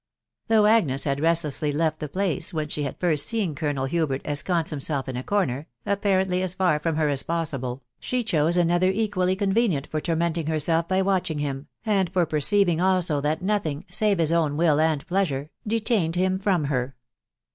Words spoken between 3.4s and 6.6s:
Colonel Hubert ensconce himself in a corner, appa rently as